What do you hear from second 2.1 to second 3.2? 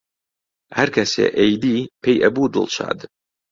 ئەبوو دڵشاد